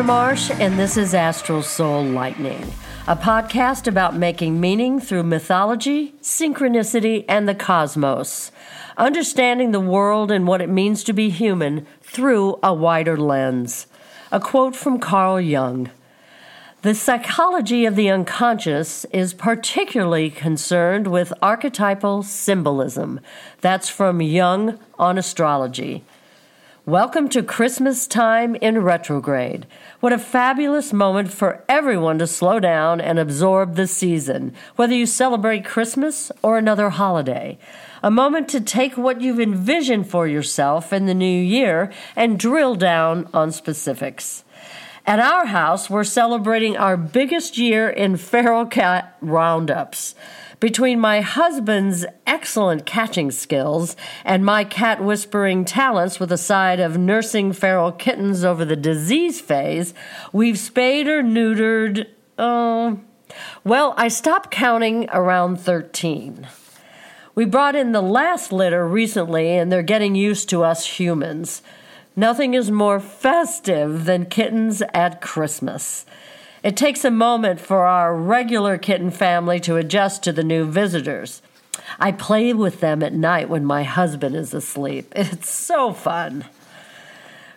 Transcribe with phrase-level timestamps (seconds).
[0.00, 2.72] Taylor Marsh, and this is Astral Soul Lightning,
[3.06, 8.50] a podcast about making meaning through mythology, synchronicity, and the cosmos,
[8.96, 13.88] understanding the world and what it means to be human through a wider lens.
[14.32, 15.90] A quote from Carl Jung.
[16.80, 23.20] The psychology of the unconscious is particularly concerned with archetypal symbolism.
[23.60, 26.04] That's from Jung on astrology.
[26.90, 29.68] Welcome to Christmas time in retrograde.
[30.00, 35.06] What a fabulous moment for everyone to slow down and absorb the season, whether you
[35.06, 37.60] celebrate Christmas or another holiday.
[38.02, 42.74] A moment to take what you've envisioned for yourself in the new year and drill
[42.74, 44.42] down on specifics.
[45.06, 50.16] At our house, we're celebrating our biggest year in feral cat roundups.
[50.60, 56.98] Between my husband's excellent catching skills and my cat whispering talents with a side of
[56.98, 59.94] nursing feral kittens over the disease phase,
[60.34, 62.06] we've spayed or neutered,
[62.38, 63.00] oh,
[63.64, 66.46] well, I stopped counting around 13.
[67.34, 71.62] We brought in the last litter recently, and they're getting used to us humans.
[72.14, 76.04] Nothing is more festive than kittens at Christmas.
[76.62, 81.40] It takes a moment for our regular kitten family to adjust to the new visitors.
[81.98, 85.12] I play with them at night when my husband is asleep.
[85.16, 86.44] It's so fun.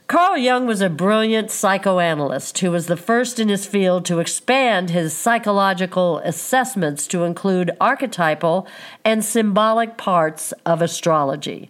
[0.07, 4.89] Carl Jung was a brilliant psychoanalyst who was the first in his field to expand
[4.89, 8.67] his psychological assessments to include archetypal
[9.03, 11.69] and symbolic parts of astrology.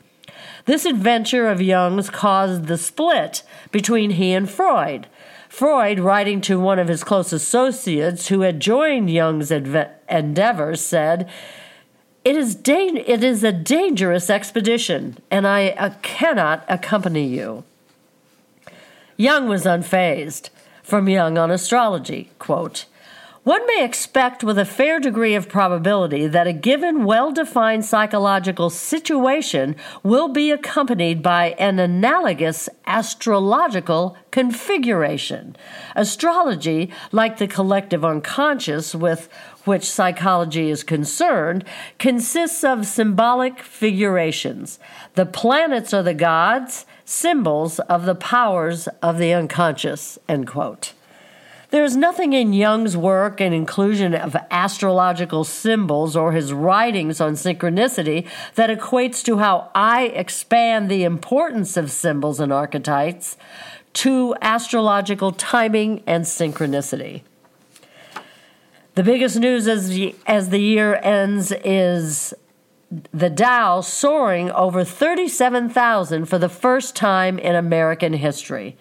[0.65, 5.07] This adventure of Jung's caused the split between he and Freud,
[5.49, 11.29] Freud, writing to one of his close associates who had joined Jung's adve- endeavors, said,
[12.25, 17.65] it is, da- it is a dangerous expedition, and I uh, cannot accompany you.
[19.15, 20.49] Jung was unfazed.
[20.81, 22.85] From Jung on Astrology, quote,
[23.43, 28.69] one may expect with a fair degree of probability that a given well defined psychological
[28.69, 35.57] situation will be accompanied by an analogous astrological configuration.
[35.93, 39.27] Astrology, like the collective unconscious with
[39.65, 41.65] which psychology is concerned,
[41.99, 44.79] consists of symbolic figurations.
[45.15, 50.17] The planets are the gods, symbols of the powers of the unconscious.
[50.29, 50.93] End quote.
[51.73, 57.33] There is nothing in Jung's work and inclusion of astrological symbols or his writings on
[57.33, 63.37] synchronicity that equates to how I expand the importance of symbols and archetypes
[63.93, 67.23] to astrological timing and synchronicity.
[68.93, 72.35] The biggest news as the, as the year ends is
[73.11, 78.77] the Dow soaring over 37,000 for the first time in American history.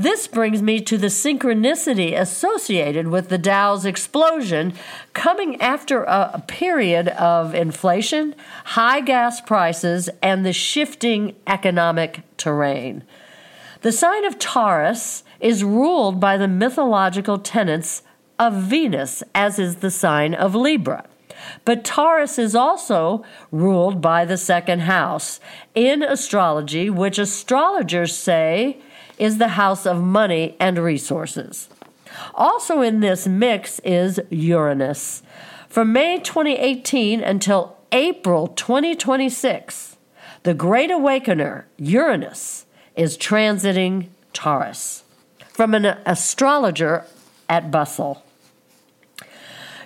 [0.00, 4.74] This brings me to the synchronicity associated with the Dow's explosion
[5.12, 13.02] coming after a, period of inflation, high gas prices, and the shifting economic terrain.
[13.80, 18.04] The sign of Taurus is ruled by the mythological tenets
[18.38, 21.06] of Venus, as is the sign of Libra.
[21.64, 25.40] But Taurus is also ruled by the second house
[25.74, 28.80] in astrology, which astrologers say
[29.18, 31.68] is the house of money and resources.
[32.34, 35.22] Also in this mix is Uranus.
[35.68, 39.96] From May 2018 until April 2026,
[40.42, 42.64] the Great Awakener, Uranus,
[42.96, 45.04] is transiting Taurus.
[45.50, 47.04] From an astrologer
[47.48, 48.22] at Bustle.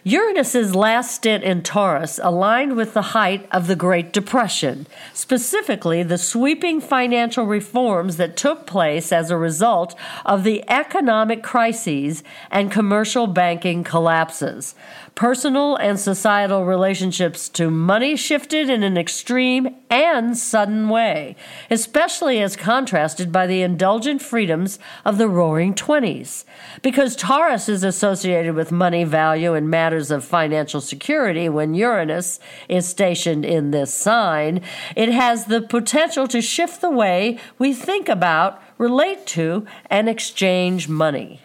[0.04, 6.18] Uranus's last stint in Taurus aligned with the height of the Great Depression, specifically the
[6.18, 9.94] sweeping financial reforms that took place as a result
[10.26, 14.74] of the economic crises and commercial banking collapses.
[15.14, 21.36] Personal and societal relationships to money shifted in an extreme and sudden way,
[21.70, 26.44] especially as contrasted by the indulgent freedoms of the roaring 20s.
[26.80, 32.88] Because Taurus is associated with money value and matters of financial security when Uranus is
[32.88, 34.62] stationed in this sign,
[34.96, 40.88] it has the potential to shift the way we think about, relate to, and exchange
[40.88, 41.42] money.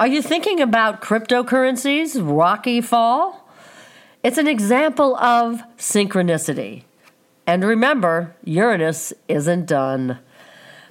[0.00, 3.46] Are you thinking about cryptocurrencies' rocky fall?
[4.22, 6.84] It's an example of synchronicity.
[7.46, 10.18] And remember, Uranus isn't done.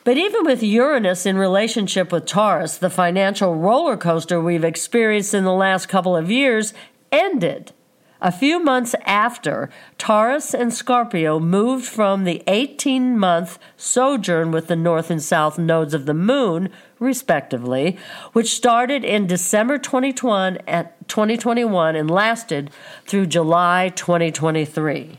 [0.03, 5.43] But even with Uranus in relationship with Taurus, the financial roller coaster we've experienced in
[5.43, 6.75] the last couple of years
[7.11, 7.71] ended
[8.21, 14.75] A few months after, Taurus and Scorpio moved from the 18 month sojourn with the
[14.75, 16.69] north and south nodes of the moon,
[16.99, 17.97] respectively,
[18.33, 22.69] which started in December 2021 and lasted
[23.05, 25.17] through July 2023.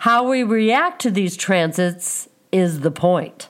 [0.00, 3.48] How we react to these transits is the point.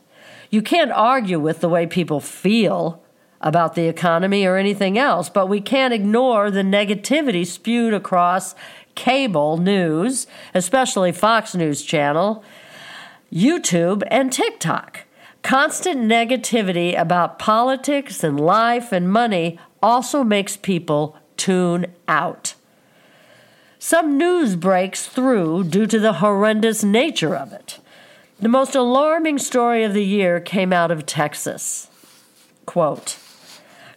[0.49, 3.02] You can't argue with the way people feel
[3.41, 8.55] about the economy or anything else, but we can't ignore the negativity spewed across
[8.95, 12.45] cable news, especially Fox News Channel,
[13.33, 15.05] YouTube, and TikTok.
[15.43, 22.55] Constant negativity about politics and life and money also makes people tune out.
[23.79, 27.79] Some news breaks through due to the horrendous nature of it.
[28.39, 31.89] The most alarming story of the year came out of Texas.
[32.67, 33.19] Quote,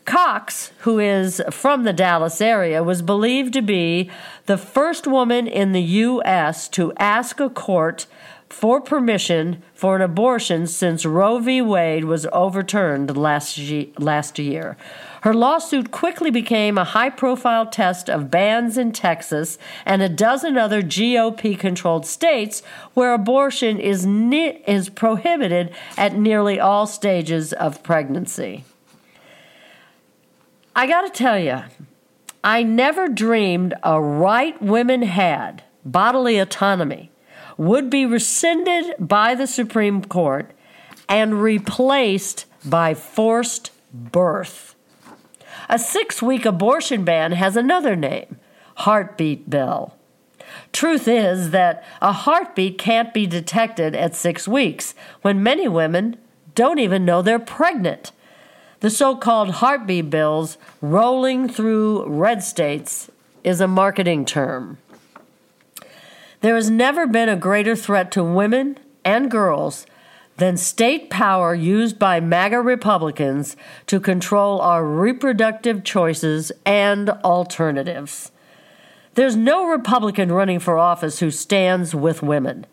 [0.05, 4.11] Cox, who is from the Dallas area, was believed to be
[4.45, 6.67] the first woman in the U.S.
[6.69, 8.05] to ask a court
[8.49, 11.61] for permission for an abortion since Roe v.
[11.61, 13.59] Wade was overturned last,
[13.97, 14.77] last year.
[15.21, 20.57] Her lawsuit quickly became a high profile test of bans in Texas and a dozen
[20.57, 22.61] other GOP controlled states
[22.93, 28.65] where abortion is, ne- is prohibited at nearly all stages of pregnancy.
[30.75, 31.61] I got to tell you,
[32.43, 37.11] I never dreamed a right women had, bodily autonomy,
[37.57, 40.51] would be rescinded by the Supreme Court
[41.07, 44.75] and replaced by forced birth.
[45.69, 48.39] A six week abortion ban has another name
[48.77, 49.95] heartbeat bill.
[50.71, 56.17] Truth is that a heartbeat can't be detected at six weeks when many women
[56.55, 58.11] don't even know they're pregnant
[58.83, 63.09] the so called heartbeat bills rolling through red states
[63.41, 64.77] is a marketing term.
[66.41, 69.85] There has never been a greater threat to women and girls
[70.35, 73.55] than state power used by MAGA Republicans
[73.87, 78.33] to control our reproductive choices and alternatives.
[79.13, 82.65] There's no Republican running for office who stands with women.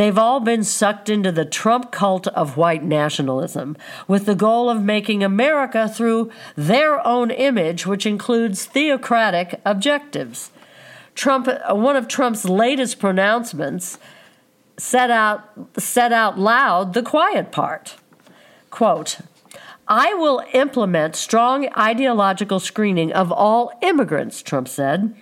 [0.00, 3.76] They've all been sucked into the Trump cult of white nationalism
[4.08, 10.52] with the goal of making America through their own image, which includes theocratic objectives.
[11.14, 13.98] Trump, uh, one of Trump's latest pronouncements,
[14.78, 15.44] said out,
[15.76, 17.96] said out loud the quiet part.
[18.70, 19.18] Quote,
[19.86, 25.14] I will implement strong ideological screening of all immigrants, Trump said.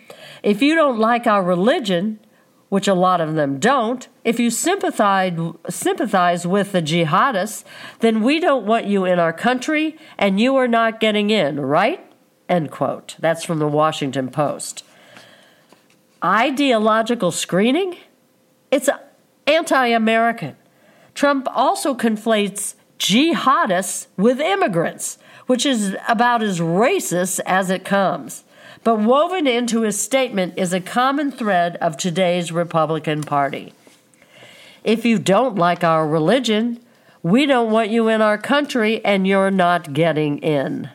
[0.45, 2.21] If you don't like our religion,
[2.69, 5.39] which a lot of them don't, if you sympathize,
[5.69, 7.65] sympathize with the jihadists,
[8.01, 12.05] then we don't want you in our country and you are not getting in, right?
[12.49, 13.17] End quote.
[13.19, 14.85] That's from the Washington Post.
[16.23, 17.97] Ideological screening?
[18.71, 18.89] It's
[19.47, 20.57] anti American.
[21.15, 28.45] Trump also conflates jihadists with immigrants, which is about as racist as it comes.
[28.85, 33.73] But woven into his statement is a common thread of today's Republican Party.
[34.85, 36.81] If you don't like our religion,
[37.23, 40.91] we don't want you in our country and you're not getting in.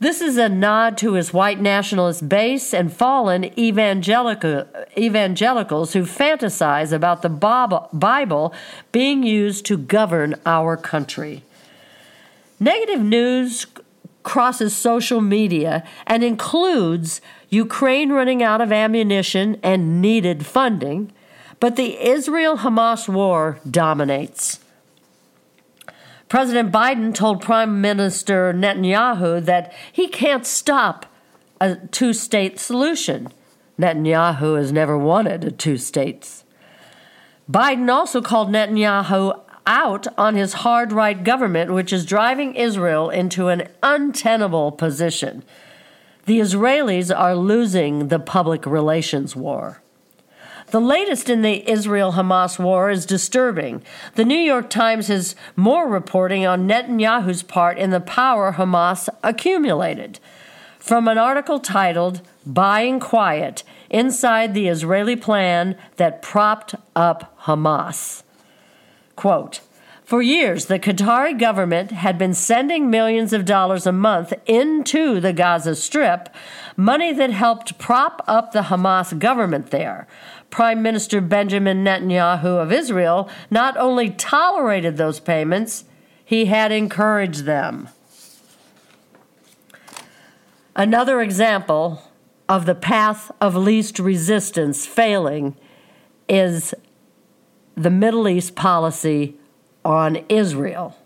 [0.00, 4.64] This is a nod to his white nationalist base and fallen evangelical,
[4.96, 8.54] evangelicals who fantasize about the Bible
[8.92, 11.42] being used to govern our country.
[12.60, 13.66] Negative news
[14.28, 21.10] crosses social media and includes Ukraine running out of ammunition and needed funding,
[21.60, 24.60] but the Israel Hamas war dominates.
[26.28, 31.06] President Biden told Prime Minister Netanyahu that he can't stop
[31.58, 33.28] a two state solution.
[33.80, 36.44] Netanyahu has never wanted a two states.
[37.50, 43.48] Biden also called Netanyahu out on his hard right government, which is driving Israel into
[43.48, 45.44] an untenable position.
[46.24, 49.82] The Israelis are losing the public relations war.
[50.70, 53.82] The latest in the Israel Hamas war is disturbing.
[54.16, 60.18] The New York Times has more reporting on Netanyahu's part in the power Hamas accumulated.
[60.78, 68.22] From an article titled Buying Quiet Inside the Israeli Plan That Propped Up Hamas.
[69.18, 69.58] Quote,
[70.04, 75.32] for years, the Qatari government had been sending millions of dollars a month into the
[75.32, 76.28] Gaza Strip,
[76.76, 80.06] money that helped prop up the Hamas government there.
[80.50, 85.82] Prime Minister Benjamin Netanyahu of Israel not only tolerated those payments,
[86.24, 87.88] he had encouraged them.
[90.76, 92.04] Another example
[92.48, 95.56] of the path of least resistance failing
[96.28, 96.72] is
[97.78, 99.36] the Middle East policy
[99.84, 100.96] on Israel.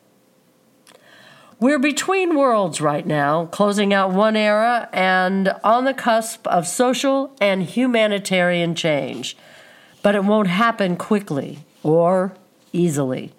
[1.60, 7.36] We're between worlds right now, closing out one era and on the cusp of social
[7.40, 9.36] and humanitarian change.
[10.02, 12.34] But it won't happen quickly or
[12.72, 13.32] easily.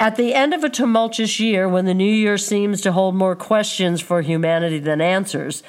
[0.00, 3.36] At the end of a tumultuous year, when the new year seems to hold more
[3.36, 5.62] questions for humanity than answers,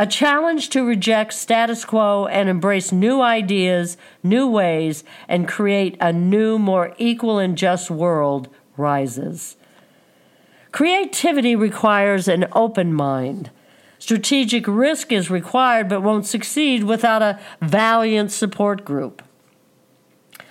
[0.00, 6.10] a challenge to reject status quo and embrace new ideas, new ways, and create a
[6.10, 9.58] new, more equal and just world rises.
[10.72, 13.50] Creativity requires an open mind.
[13.98, 19.22] Strategic risk is required but won't succeed without a valiant support group.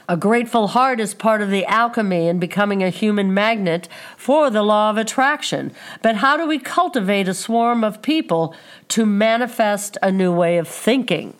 [0.09, 3.87] A grateful heart is part of the alchemy in becoming a human magnet
[4.17, 5.71] for the law of attraction.
[6.01, 8.55] But how do we cultivate a swarm of people
[8.87, 11.35] to manifest a new way of thinking?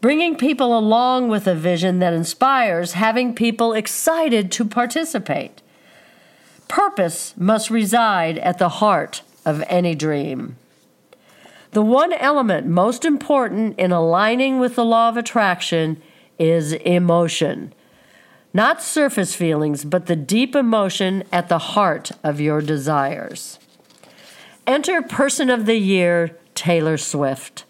[0.00, 5.60] Bringing people along with a vision that inspires, having people excited to participate.
[6.68, 10.54] Purpose must reside at the heart of any dream.
[11.72, 16.00] The one element most important in aligning with the law of attraction
[16.38, 17.72] is emotion.
[18.54, 23.58] Not surface feelings, but the deep emotion at the heart of your desires.
[24.66, 27.64] Enter Person of the Year, Taylor Swift.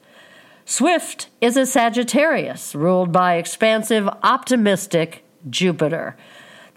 [0.64, 6.16] Swift is a Sagittarius, ruled by expansive, optimistic Jupiter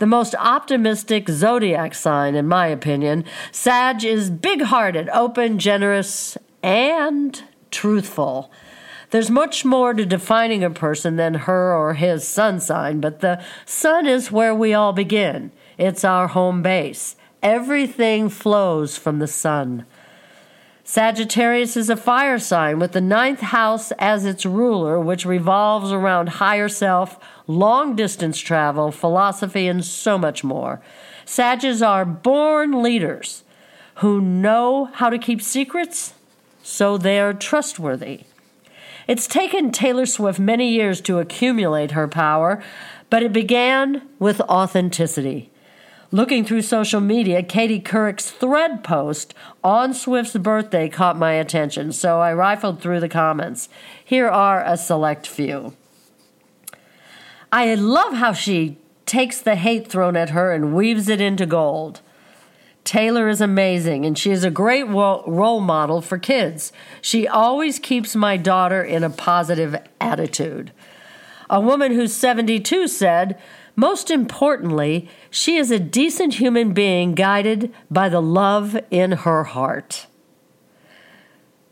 [0.02, 3.24] the most optimistic zodiac sign, in my opinion.
[3.52, 8.52] Sag is big hearted, open, generous, and truthful.
[9.12, 13.44] There's much more to defining a person than her or his sun sign, but the
[13.66, 15.52] sun is where we all begin.
[15.78, 17.18] It's our home base.
[17.44, 19.86] Everything flows from the sun.
[20.86, 26.30] Sagittarius is a fire sign with the ninth house as its ruler, which revolves around
[26.30, 30.82] higher self, long distance travel, philosophy, and so much more.
[31.26, 33.44] Sages are born leaders
[33.96, 36.14] who know how to keep secrets,
[36.64, 38.22] so they're trustworthy.
[39.12, 42.64] It's taken Taylor Swift many years to accumulate her power,
[43.10, 45.52] but it began with authenticity.
[46.12, 49.34] Looking through social media, Katie Couric's thread post
[49.66, 53.68] on Swift's birthday caught my attention, so I rifled through the comments.
[54.02, 55.76] Here are a select few.
[57.52, 62.00] I love how she takes the hate thrown at her and weaves it into gold.
[62.84, 66.74] Taylor is amazing, and she is a great role model for kids.
[67.02, 70.72] She always keeps my daughter in a positive attitude.
[71.50, 73.40] A woman who's 72 said,
[73.76, 80.08] most importantly, she is a decent human being guided by the love in her heart.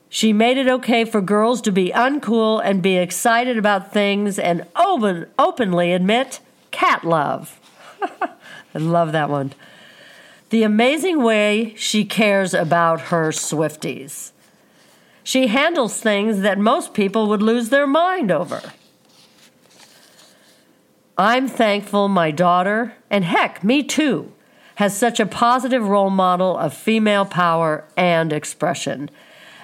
[0.10, 4.66] She made it okay for girls to be uncool and be excited about things and
[4.76, 6.40] open, openly admit
[6.72, 7.60] cat love.
[8.02, 9.54] I love that one.
[10.50, 14.32] The amazing way she cares about her Swifties.
[15.24, 18.74] She handles things that most people would lose their mind over.
[21.20, 24.32] I'm thankful my daughter, and heck, me too,
[24.76, 29.12] has such a positive role model of female power and expression.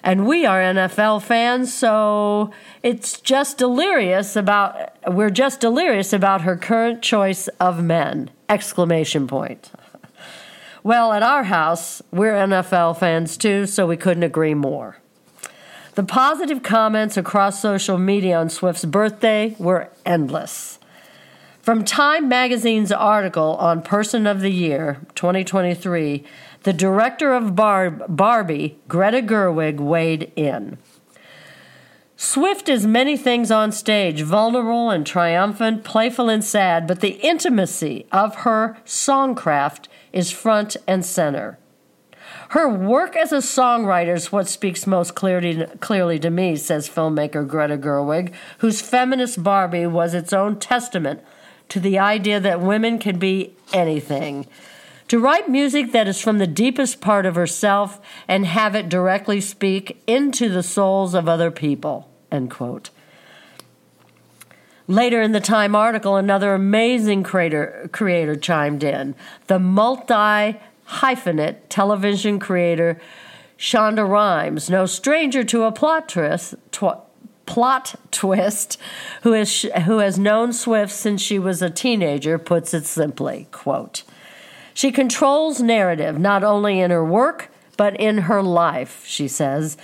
[0.03, 2.51] And we are NFL fans, so
[2.83, 8.29] it's just delirious about we're just delirious about her current choice of men.
[8.49, 9.71] Exclamation point.
[10.85, 14.97] Well, at our house, we're NFL fans too, so we couldn't agree more.
[15.95, 20.77] The positive comments across social media on Swift's birthday were endless.
[21.63, 26.23] From Time Magazine's article on Person of the Year 2023,
[26.61, 30.77] the director of Bar- Barbie, Greta Gerwig, weighed in.
[32.17, 38.05] Swift is many things on stage, vulnerable and triumphant, playful and sad, but the intimacy
[38.09, 41.57] of her songcraft is front and center.
[42.49, 47.45] Her work as a songwriter is what speaks most clearly, clearly to me, says filmmaker
[47.45, 51.21] Greta Gerwig, whose feminist Barbie was its own testament
[51.67, 54.47] to the idea that women can be anything.
[55.09, 59.39] To write music that is from the deepest part of herself and have it directly
[59.39, 62.09] speak into the souls of other people.
[62.31, 62.89] End quote.
[64.87, 69.15] Later in the Time article, another amazing creator, creator chimed in.
[69.47, 72.99] The multi hyphenate television creator
[73.57, 77.01] Shonda Rhimes, no stranger to a plot twist, tw-
[77.45, 78.77] plot twist,
[79.23, 84.03] who has, who has known Swift since she was a teenager, puts it simply, quote,
[84.75, 89.77] She controls narrative not only in her work, but in her life, she says.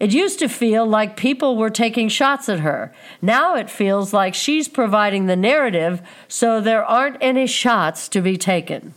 [0.00, 2.92] It used to feel like people were taking shots at her.
[3.22, 8.36] Now it feels like she's providing the narrative, so there aren't any shots to be
[8.36, 8.94] taken.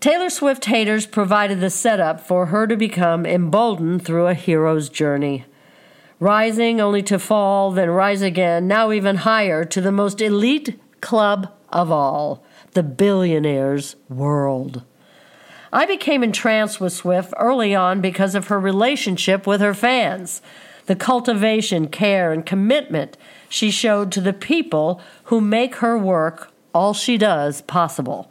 [0.00, 5.44] Taylor Swift haters provided the setup for her to become emboldened through a hero's journey.
[6.18, 11.52] Rising only to fall, then rise again, now even higher to the most elite club
[11.68, 12.42] of all,
[12.74, 14.82] the billionaire's world.
[15.72, 20.40] I became entranced with Swift early on because of her relationship with her fans,
[20.86, 23.16] the cultivation, care, and commitment
[23.48, 28.30] she showed to the people who make her work, all she does, possible.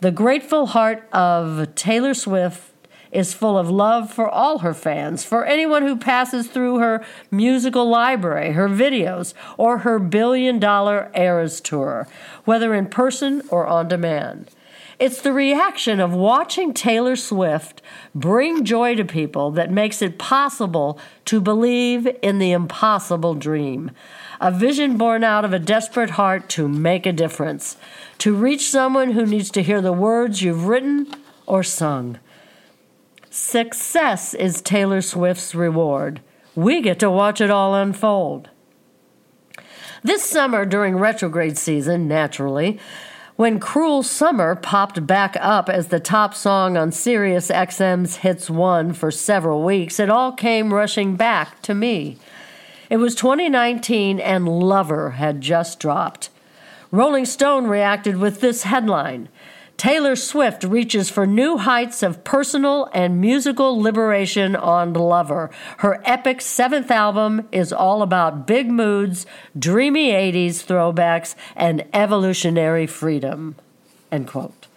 [0.00, 2.71] The grateful heart of Taylor Swift
[3.12, 7.88] is full of love for all her fans, for anyone who passes through her musical
[7.88, 12.08] library, her videos, or her billion dollar Eras tour,
[12.44, 14.50] whether in person or on demand.
[14.98, 17.82] It's the reaction of watching Taylor Swift
[18.14, 23.90] bring joy to people that makes it possible to believe in the impossible dream.
[24.40, 27.76] A vision born out of a desperate heart to make a difference,
[28.18, 31.12] to reach someone who needs to hear the words you've written
[31.46, 32.18] or sung.
[33.34, 36.20] Success is Taylor Swift's reward.
[36.54, 38.50] We get to watch it all unfold.
[40.04, 42.78] This summer, during retrograde season, naturally,
[43.36, 48.92] when Cruel Summer popped back up as the top song on Sirius XM's Hits 1
[48.92, 52.18] for several weeks, it all came rushing back to me.
[52.90, 56.28] It was 2019 and Lover had just dropped.
[56.90, 59.30] Rolling Stone reacted with this headline
[59.82, 65.50] Taylor Swift reaches for new heights of personal and musical liberation on Lover.
[65.78, 69.26] Her epic seventh album is all about big moods,
[69.58, 73.56] dreamy 80s throwbacks, and evolutionary freedom.
[74.12, 74.68] End quote.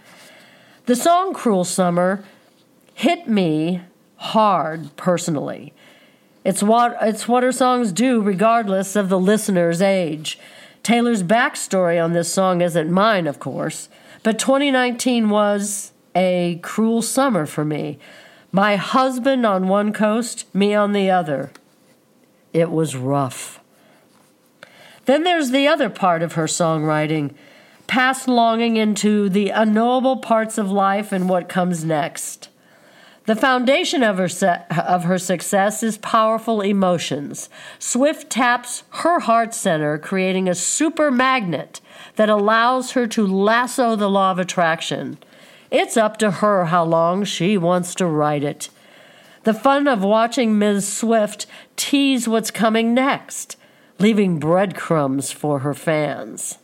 [0.87, 2.23] The song Cruel Summer
[2.95, 3.81] hit me
[4.15, 5.71] hard personally.
[6.43, 10.39] It's what, it's what her songs do, regardless of the listener's age.
[10.81, 13.87] Taylor's backstory on this song isn't mine, of course.
[14.25, 17.99] But 2019 was a cruel summer for me.
[18.51, 21.51] My husband on one coast, me on the other.
[22.51, 23.59] It was rough.
[25.05, 27.35] Then there's the other part of her songwriting,
[27.85, 32.49] past longing into the unknowable parts of life and what comes next.
[33.25, 37.47] The foundation of her, se- of her success is powerful emotions.
[37.77, 41.79] Swift taps her heart center, creating a super magnet
[42.15, 45.17] that allows her to lasso the law of attraction.
[45.71, 48.69] It's up to her how long she wants to write it.
[49.43, 50.91] The fun of watching Ms.
[50.91, 53.57] Swift tease what's coming next,
[53.99, 56.57] leaving breadcrumbs for her fans.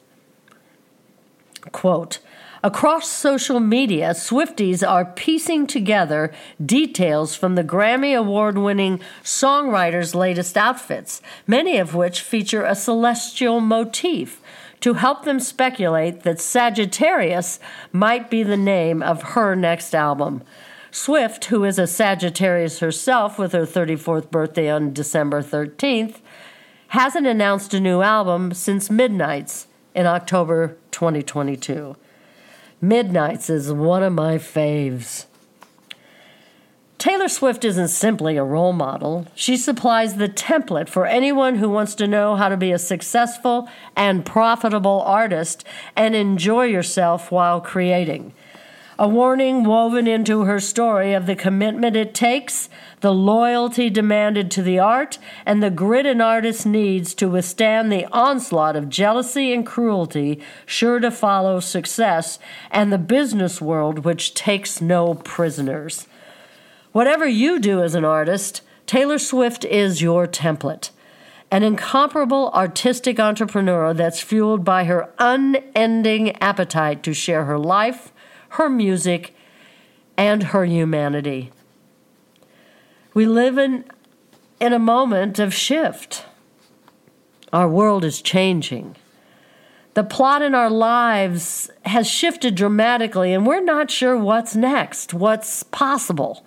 [1.71, 2.19] Quote,
[2.63, 6.31] Across social media, Swifties are piecing together
[6.63, 13.61] details from the Grammy Award winning songwriter's latest outfits, many of which feature a celestial
[13.61, 14.41] motif,
[14.81, 17.59] to help them speculate that Sagittarius
[17.91, 20.43] might be the name of her next album.
[20.91, 26.19] Swift, who is a Sagittarius herself with her 34th birthday on December 13th,
[26.89, 31.95] hasn't announced a new album since Midnights in October 2022.
[32.81, 35.27] Midnights is one of my faves.
[37.01, 39.25] Taylor Swift isn't simply a role model.
[39.33, 43.67] She supplies the template for anyone who wants to know how to be a successful
[43.95, 45.63] and profitable artist
[45.95, 48.33] and enjoy yourself while creating
[49.01, 54.61] a warning woven into her story of the commitment it takes, the loyalty demanded to
[54.61, 59.65] the art, and the grit an artist needs to withstand the onslaught of jealousy and
[59.65, 62.37] cruelty sure to follow success,
[62.69, 66.05] and the business world which takes no prisoners.
[66.91, 70.89] Whatever you do as an artist, Taylor Swift is your template
[71.51, 78.13] an incomparable artistic entrepreneur that's fueled by her unending appetite to share her life,
[78.51, 79.35] her music,
[80.15, 81.51] and her humanity.
[83.13, 83.83] We live in,
[84.61, 86.23] in a moment of shift.
[87.51, 88.95] Our world is changing.
[89.93, 95.63] The plot in our lives has shifted dramatically, and we're not sure what's next, what's
[95.63, 96.45] possible.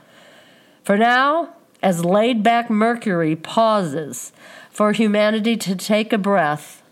[0.85, 4.35] For now, as laid back Mercury pauses
[4.71, 6.83] for humanity to take a breath,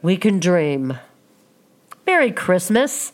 [0.00, 0.98] we can dream.
[2.06, 3.12] Merry Christmas.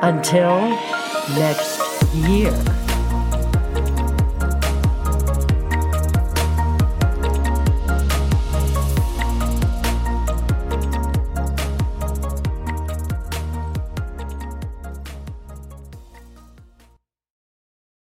[0.02, 0.70] Until
[1.36, 1.80] next
[2.14, 2.81] year.